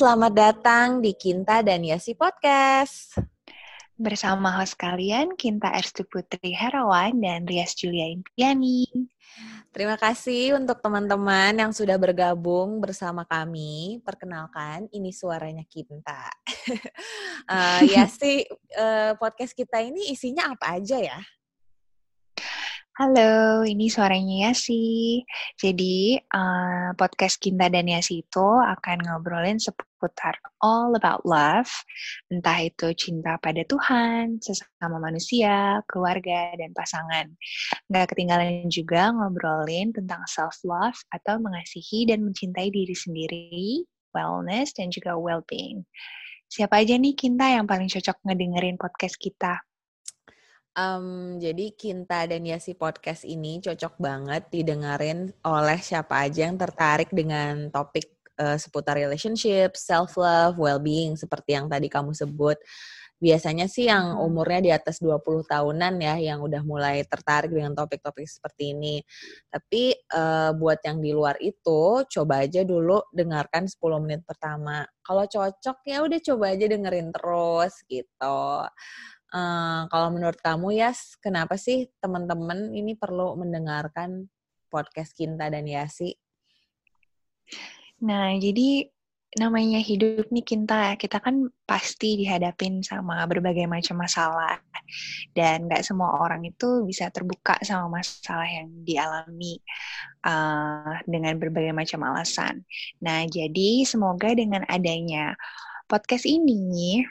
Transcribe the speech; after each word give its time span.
Selamat 0.00 0.32
datang 0.32 1.04
di 1.04 1.12
Kinta 1.12 1.60
dan 1.60 1.84
Yasi 1.84 2.16
Podcast. 2.16 3.20
Bersama 4.00 4.48
host 4.56 4.80
kalian, 4.80 5.36
Kinta 5.36 5.76
Erstu 5.76 6.08
Putri 6.08 6.56
Herawan 6.56 7.20
dan 7.20 7.44
Rias 7.44 7.76
Julia 7.76 8.08
Impiani. 8.08 8.88
Terima 9.68 10.00
kasih 10.00 10.56
untuk 10.56 10.80
teman-teman 10.80 11.52
yang 11.52 11.76
sudah 11.76 12.00
bergabung 12.00 12.80
bersama 12.80 13.28
kami. 13.28 14.00
Perkenalkan, 14.00 14.88
ini 14.88 15.12
suaranya 15.12 15.68
Kinta. 15.68 16.32
uh, 17.52 17.84
Yasi, 17.92 18.48
uh, 18.80 19.20
podcast 19.20 19.52
kita 19.52 19.84
ini 19.84 20.16
isinya 20.16 20.56
apa 20.56 20.80
aja 20.80 20.96
ya? 20.96 21.20
Halo, 23.00 23.64
ini 23.64 23.88
suaranya 23.88 24.52
Yasi. 24.52 25.24
Jadi, 25.56 26.20
uh, 26.20 26.92
podcast 27.00 27.40
Kinta 27.40 27.72
dan 27.72 27.88
Yasi 27.88 28.20
itu 28.20 28.44
akan 28.44 29.00
ngobrolin 29.00 29.56
seputar 29.56 30.36
all 30.60 30.92
about 30.92 31.24
love, 31.24 31.72
entah 32.28 32.60
itu 32.60 32.92
cinta 32.92 33.40
pada 33.40 33.64
Tuhan, 33.64 34.44
sesama 34.44 35.00
manusia, 35.00 35.80
keluarga, 35.88 36.52
dan 36.60 36.76
pasangan. 36.76 37.32
Nggak 37.88 38.12
ketinggalan 38.12 38.68
juga 38.68 39.16
ngobrolin 39.16 39.96
tentang 39.96 40.20
self-love 40.28 41.00
atau 41.08 41.40
mengasihi 41.40 42.04
dan 42.04 42.20
mencintai 42.20 42.68
diri 42.68 42.92
sendiri, 42.92 43.80
wellness, 44.12 44.76
dan 44.76 44.92
juga 44.92 45.16
well-being. 45.16 45.88
Siapa 46.52 46.84
aja 46.84 47.00
nih 47.00 47.16
Kinta 47.16 47.48
yang 47.48 47.64
paling 47.64 47.88
cocok 47.88 48.28
ngedengerin 48.28 48.76
podcast 48.76 49.16
kita? 49.16 49.69
Um, 50.70 51.36
jadi 51.42 51.74
Kinta 51.74 52.30
dan 52.30 52.46
Yasi 52.46 52.78
podcast 52.78 53.26
ini 53.26 53.58
cocok 53.58 53.98
banget 53.98 54.46
didengarin 54.54 55.34
oleh 55.42 55.78
siapa 55.82 56.22
aja 56.22 56.46
yang 56.46 56.54
tertarik 56.54 57.10
dengan 57.10 57.74
topik 57.74 58.06
uh, 58.38 58.54
seputar 58.54 58.94
relationship, 58.94 59.74
self 59.74 60.14
love, 60.14 60.54
well-being 60.56 61.18
seperti 61.18 61.58
yang 61.58 61.66
tadi 61.66 61.90
kamu 61.90 62.14
sebut. 62.14 62.54
Biasanya 63.20 63.68
sih 63.68 63.84
yang 63.84 64.16
hmm. 64.16 64.24
umurnya 64.24 64.60
di 64.64 64.70
atas 64.72 64.96
20 65.04 65.44
tahunan 65.44 65.94
ya 66.00 66.16
yang 66.16 66.40
udah 66.40 66.64
mulai 66.64 67.04
tertarik 67.04 67.52
dengan 67.52 67.76
topik-topik 67.76 68.24
seperti 68.24 68.72
ini. 68.72 69.04
Tapi 69.52 69.92
uh, 70.16 70.56
buat 70.56 70.80
yang 70.80 71.04
di 71.04 71.12
luar 71.12 71.36
itu 71.36 72.00
coba 72.08 72.48
aja 72.48 72.64
dulu 72.64 73.04
dengarkan 73.12 73.68
10 73.68 73.76
menit 74.00 74.24
pertama. 74.24 74.88
Kalau 75.04 75.28
cocok 75.28 75.84
ya 75.84 76.00
udah 76.00 76.20
coba 76.32 76.44
aja 76.56 76.64
dengerin 76.64 77.12
terus 77.12 77.74
gitu. 77.84 78.40
Uh, 79.30 79.86
kalau 79.86 80.10
menurut 80.10 80.42
kamu 80.42 80.74
ya, 80.74 80.90
kenapa 81.22 81.54
sih 81.54 81.86
teman-teman 82.02 82.74
ini 82.74 82.98
perlu 82.98 83.38
mendengarkan 83.38 84.26
podcast 84.66 85.14
Kinta 85.14 85.46
dan 85.46 85.70
Yasi? 85.70 86.18
Nah, 88.02 88.34
jadi 88.34 88.90
namanya 89.38 89.78
hidup 89.78 90.26
nih 90.34 90.42
Kinta, 90.42 90.98
kita 90.98 91.22
kan 91.22 91.46
pasti 91.62 92.18
dihadapin 92.18 92.82
sama 92.82 93.22
berbagai 93.30 93.70
macam 93.70 94.02
masalah. 94.02 94.58
Dan 95.30 95.70
nggak 95.70 95.86
semua 95.86 96.18
orang 96.18 96.42
itu 96.42 96.82
bisa 96.82 97.06
terbuka 97.14 97.54
sama 97.62 98.02
masalah 98.02 98.50
yang 98.50 98.66
dialami 98.82 99.62
uh, 100.26 100.98
dengan 101.06 101.38
berbagai 101.38 101.70
macam 101.70 102.02
alasan. 102.10 102.66
Nah, 102.98 103.22
jadi 103.30 103.86
semoga 103.86 104.34
dengan 104.34 104.66
adanya 104.66 105.38
podcast 105.86 106.26
ini, 106.26 107.06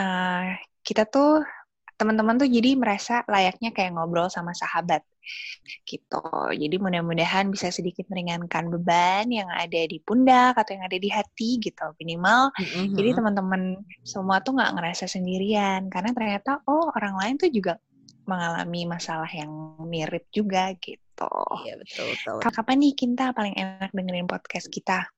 uh, 0.00 0.56
kita 0.80 1.04
tuh 1.04 1.44
teman-teman 1.98 2.38
tuh 2.38 2.46
jadi 2.46 2.78
merasa 2.78 3.26
layaknya 3.26 3.74
kayak 3.74 3.98
ngobrol 3.98 4.30
sama 4.30 4.54
sahabat 4.54 5.02
gitu. 5.84 6.22
Jadi 6.54 6.78
mudah-mudahan 6.78 7.50
bisa 7.52 7.68
sedikit 7.68 8.06
meringankan 8.08 8.70
beban 8.70 9.28
yang 9.28 9.50
ada 9.50 9.84
di 9.84 10.00
pundak 10.00 10.56
atau 10.56 10.78
yang 10.78 10.86
ada 10.86 10.96
di 10.96 11.10
hati 11.10 11.58
gitu 11.58 11.84
minimal. 12.00 12.54
Mm-hmm. 12.54 12.94
Jadi 12.96 13.10
teman-teman 13.18 13.62
semua 14.06 14.40
tuh 14.40 14.56
nggak 14.56 14.78
ngerasa 14.78 15.04
sendirian 15.10 15.90
karena 15.90 16.14
ternyata 16.14 16.62
oh 16.70 16.88
orang 16.94 17.18
lain 17.18 17.34
tuh 17.36 17.50
juga 17.50 17.76
mengalami 18.28 18.86
masalah 18.86 19.28
yang 19.28 19.50
mirip 19.88 20.30
juga 20.30 20.70
gitu. 20.78 21.34
Iya 21.66 21.82
betul 21.82 22.06
betul. 22.14 22.36
Kapan 22.44 22.76
nih 22.78 22.92
Kinta 22.94 23.34
paling 23.34 23.58
enak 23.58 23.90
dengerin 23.90 24.30
podcast 24.30 24.70
kita? 24.70 25.10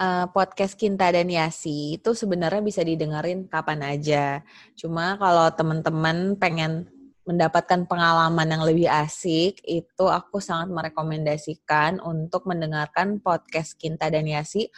Uh, 0.00 0.26
podcast 0.32 0.74
Kinta 0.80 1.12
dan 1.12 1.28
Yasi 1.28 2.00
itu 2.00 2.16
sebenarnya 2.16 2.64
bisa 2.64 2.80
didengerin 2.80 3.46
kapan 3.46 3.84
aja. 3.84 4.40
Cuma 4.74 5.20
kalau 5.20 5.52
teman-teman 5.52 6.40
pengen 6.40 6.88
mendapatkan 7.28 7.86
pengalaman 7.86 8.48
yang 8.48 8.64
lebih 8.64 8.88
asik, 8.90 9.60
itu 9.62 10.04
aku 10.08 10.40
sangat 10.42 10.72
merekomendasikan 10.72 12.00
untuk 12.02 12.48
mendengarkan 12.48 13.20
podcast 13.20 13.76
Kinta 13.76 14.08
dan 14.08 14.26
Yasi 14.26 14.72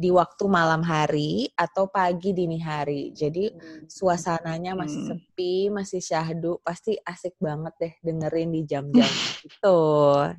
di 0.00 0.08
waktu 0.08 0.48
malam 0.48 0.80
hari 0.80 1.52
atau 1.52 1.92
pagi 1.92 2.32
dini 2.32 2.56
hari. 2.56 3.12
Jadi 3.12 3.52
hmm. 3.52 3.84
suasananya 3.84 4.72
masih 4.72 5.04
hmm. 5.04 5.08
sepi, 5.12 5.68
masih 5.68 6.00
syahdu, 6.00 6.56
pasti 6.64 6.96
asik 7.04 7.36
banget 7.36 7.76
deh 7.76 7.94
dengerin 8.00 8.48
di 8.48 8.62
jam-jam 8.64 9.04
itu. 9.44 9.80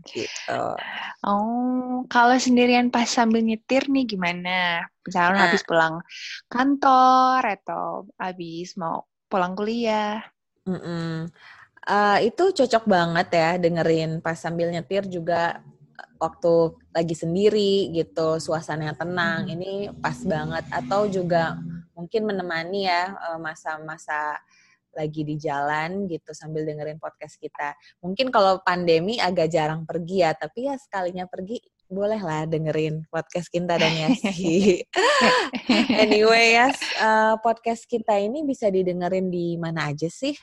Gitu. 0.02 0.64
Oh, 1.22 2.02
kalau 2.10 2.42
sendirian 2.42 2.90
pas 2.90 3.06
sambil 3.06 3.46
nyetir 3.46 3.86
nih 3.86 4.10
gimana? 4.10 4.82
Misalnya 5.06 5.38
nah, 5.38 5.42
habis 5.46 5.62
pulang 5.62 6.02
kantor 6.50 7.46
atau 7.46 8.10
habis 8.18 8.74
mau 8.82 9.06
pulang 9.30 9.54
kuliah. 9.54 10.26
Mm 10.66 10.82
-mm. 10.82 11.14
Uh, 11.82 12.18
itu 12.22 12.54
cocok 12.54 12.86
banget 12.86 13.28
ya 13.34 13.50
dengerin 13.58 14.22
pas 14.22 14.38
sambil 14.38 14.70
nyetir 14.70 15.02
juga 15.10 15.66
waktu 16.22 16.78
lagi 16.94 17.18
sendiri 17.18 17.90
gitu, 17.98 18.38
suasananya 18.38 18.94
tenang, 18.94 19.50
ini 19.50 19.90
pas 19.98 20.22
banget. 20.22 20.70
Atau 20.70 21.09
juga 21.09 21.58
mungkin 21.98 22.30
menemani 22.30 22.86
ya 22.86 23.18
eh, 23.18 23.40
masa-masa 23.42 24.38
lagi 24.92 25.24
di 25.24 25.40
jalan 25.40 26.06
gitu 26.06 26.36
sambil 26.36 26.68
dengerin 26.68 27.00
podcast 27.00 27.40
kita. 27.40 27.74
Mungkin 28.04 28.30
kalau 28.30 28.59
pandemi 28.62 29.18
agak 29.18 29.50
jarang 29.50 29.88
pergi 29.88 30.24
ya, 30.24 30.36
tapi 30.36 30.68
ya 30.68 30.76
sekalinya 30.76 31.26
pergi 31.26 31.59
bolehlah 31.92 32.48
dengerin 32.48 33.03
podcast 33.12 33.52
kita 33.52 33.76
dan 33.76 33.92
Yasi. 33.92 34.84
anyway 36.03 36.56
ya, 36.56 36.72
uh, 37.03 37.36
podcast 37.40 37.84
kita 37.88 38.20
ini 38.20 38.48
bisa 38.48 38.72
didengerin 38.72 39.28
di 39.28 39.56
mana 39.59 39.92
aja 39.92 40.08
sih? 40.08 40.36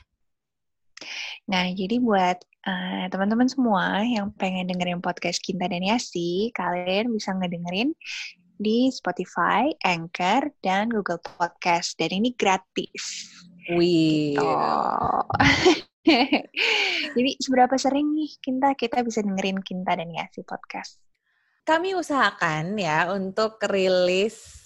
Nah, 1.49 1.65
jadi 1.73 1.97
buat 1.97 2.37
uh, 2.69 3.09
teman-teman 3.09 3.49
semua 3.49 4.05
yang 4.05 4.29
pengen 4.37 4.69
dengerin 4.69 5.01
podcast 5.01 5.41
Kinta 5.41 5.65
dan 5.65 5.81
Yasi, 5.81 6.53
kalian 6.53 7.09
bisa 7.09 7.33
ngedengerin 7.33 7.97
di 8.61 8.93
Spotify, 8.93 9.73
Anchor, 9.81 10.53
dan 10.61 10.93
Google 10.93 11.17
Podcast. 11.17 11.97
Dan 11.97 12.21
ini 12.21 12.37
gratis. 12.37 13.33
Wih. 13.73 14.37
Gitu. 14.37 14.45
Jadi 17.17 17.31
seberapa 17.41 17.75
sering 17.81 18.13
nih 18.13 18.31
Kinta 18.37 18.77
kita 18.77 19.01
bisa 19.01 19.25
dengerin 19.25 19.65
Kinta 19.65 19.97
dan 19.97 20.13
Yasi 20.13 20.45
podcast? 20.45 21.01
Kami 21.65 21.97
usahakan 21.97 22.77
ya 22.77 23.09
untuk 23.09 23.57
rilis 23.65 24.58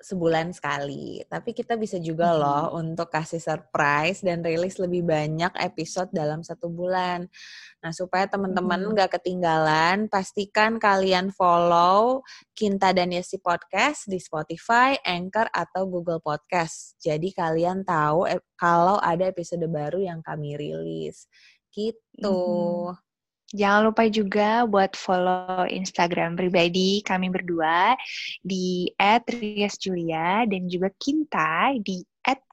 sebulan 0.00 0.56
sekali. 0.56 1.20
Tapi 1.28 1.52
kita 1.52 1.76
bisa 1.76 2.00
juga 2.00 2.32
loh 2.32 2.72
untuk 2.80 3.12
kasih 3.12 3.38
surprise 3.38 4.24
dan 4.24 4.40
rilis 4.40 4.80
lebih 4.80 5.04
banyak 5.04 5.52
episode 5.60 6.08
dalam 6.10 6.40
satu 6.40 6.72
bulan. 6.72 7.28
Nah, 7.84 7.92
supaya 7.92 8.24
teman-teman 8.28 8.92
nggak 8.96 9.08
hmm. 9.12 9.16
ketinggalan, 9.20 9.96
pastikan 10.08 10.80
kalian 10.80 11.28
follow 11.32 12.24
Kinta 12.56 12.96
dan 12.96 13.12
Yesi 13.12 13.40
Podcast 13.40 14.08
di 14.08 14.16
Spotify, 14.16 14.96
Anchor, 15.04 15.48
atau 15.52 15.84
Google 15.88 16.24
Podcast. 16.24 16.96
Jadi 17.00 17.32
kalian 17.36 17.84
tahu 17.84 18.24
kalau 18.56 18.96
ada 19.00 19.28
episode 19.28 19.64
baru 19.68 20.00
yang 20.00 20.20
kami 20.24 20.56
rilis. 20.56 21.28
Gitu. 21.70 22.40
Hmm. 22.88 23.09
Jangan 23.50 23.82
lupa 23.90 24.06
juga 24.06 24.62
buat 24.62 24.94
follow 24.94 25.66
Instagram 25.66 26.38
pribadi 26.38 27.02
kami 27.02 27.34
berdua 27.34 27.98
di 28.46 28.86
@riasjulia 29.26 30.46
dan 30.46 30.70
juga 30.70 30.86
Kinta 30.94 31.74
di 31.82 31.98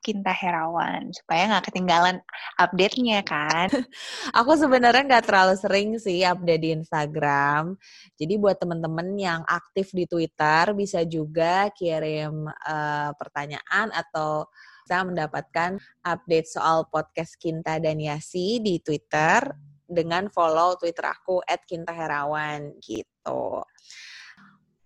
@kintaherawan 0.01 1.13
supaya 1.13 1.53
nggak 1.53 1.69
ketinggalan 1.69 2.17
update-nya 2.57 3.21
kan. 3.21 3.69
Aku 4.41 4.57
sebenarnya 4.57 5.05
nggak 5.05 5.25
terlalu 5.29 5.53
sering 5.61 5.89
sih 6.01 6.25
update 6.25 6.65
di 6.65 6.69
Instagram. 6.73 7.77
Jadi 8.17 8.33
buat 8.41 8.57
teman-teman 8.57 9.13
yang 9.21 9.45
aktif 9.45 9.93
di 9.93 10.09
Twitter 10.09 10.73
bisa 10.73 11.05
juga 11.05 11.69
kirim 11.77 12.49
uh, 12.49 13.11
pertanyaan 13.21 13.93
atau 13.93 14.49
bisa 14.81 15.05
mendapatkan 15.05 15.77
update 16.01 16.49
soal 16.49 16.89
podcast 16.89 17.37
Kinta 17.37 17.77
dan 17.77 18.01
Yasi 18.01 18.57
di 18.65 18.81
Twitter 18.81 19.76
dengan 19.87 20.27
follow 20.27 20.75
Twitter 20.75 21.07
aku 21.07 21.39
@kintaherawan 21.43 22.75
gitu. 22.83 23.63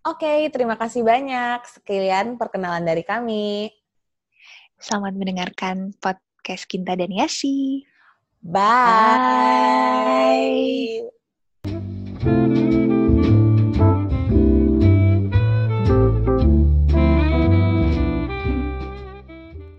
Oke, 0.01 0.25
okay, 0.25 0.39
terima 0.49 0.77
kasih 0.77 1.05
banyak. 1.05 1.61
Sekian 1.65 2.37
perkenalan 2.37 2.81
dari 2.81 3.05
kami. 3.05 3.69
Selamat 4.81 5.13
mendengarkan 5.13 5.93
podcast 6.01 6.65
Kinta 6.65 6.97
dan 6.97 7.13
Yasi. 7.13 7.85
Bye. 8.41 8.65
Bye. 10.01 10.80